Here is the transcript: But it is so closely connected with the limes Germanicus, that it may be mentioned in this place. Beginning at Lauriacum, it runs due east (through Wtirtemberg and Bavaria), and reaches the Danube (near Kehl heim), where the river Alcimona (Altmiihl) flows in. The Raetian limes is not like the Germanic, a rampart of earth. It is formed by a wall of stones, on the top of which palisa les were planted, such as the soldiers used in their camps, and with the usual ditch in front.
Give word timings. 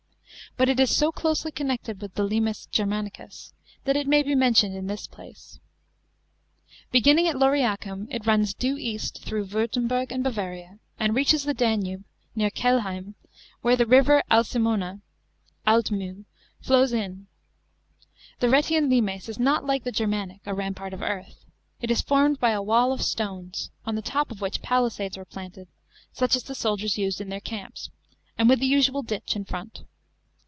But 0.57 0.67
it 0.67 0.81
is 0.81 0.93
so 0.93 1.13
closely 1.13 1.49
connected 1.49 2.01
with 2.01 2.15
the 2.15 2.25
limes 2.27 2.65
Germanicus, 2.73 3.53
that 3.85 3.95
it 3.95 4.05
may 4.05 4.21
be 4.21 4.35
mentioned 4.35 4.75
in 4.75 4.87
this 4.87 5.07
place. 5.07 5.59
Beginning 6.91 7.25
at 7.25 7.37
Lauriacum, 7.39 8.09
it 8.11 8.25
runs 8.27 8.53
due 8.53 8.75
east 8.77 9.23
(through 9.23 9.45
Wtirtemberg 9.45 10.11
and 10.11 10.25
Bavaria), 10.25 10.79
and 10.99 11.15
reaches 11.15 11.45
the 11.45 11.53
Danube 11.53 12.03
(near 12.35 12.49
Kehl 12.49 12.81
heim), 12.81 13.15
where 13.61 13.77
the 13.77 13.85
river 13.85 14.23
Alcimona 14.29 14.99
(Altmiihl) 15.65 16.25
flows 16.59 16.91
in. 16.91 17.27
The 18.41 18.47
Raetian 18.47 18.89
limes 18.89 19.29
is 19.29 19.39
not 19.39 19.65
like 19.65 19.85
the 19.85 19.91
Germanic, 19.93 20.41
a 20.45 20.53
rampart 20.53 20.93
of 20.93 21.01
earth. 21.01 21.45
It 21.79 21.89
is 21.89 22.01
formed 22.01 22.41
by 22.41 22.51
a 22.51 22.61
wall 22.61 22.91
of 22.91 23.01
stones, 23.01 23.71
on 23.85 23.95
the 23.95 24.01
top 24.01 24.31
of 24.31 24.41
which 24.41 24.61
palisa 24.61 25.03
les 25.03 25.17
were 25.17 25.23
planted, 25.25 25.69
such 26.11 26.35
as 26.35 26.43
the 26.43 26.55
soldiers 26.55 26.97
used 26.97 27.21
in 27.21 27.29
their 27.29 27.39
camps, 27.39 27.89
and 28.37 28.49
with 28.49 28.59
the 28.59 28.67
usual 28.67 29.01
ditch 29.01 29.37
in 29.37 29.45
front. 29.45 29.85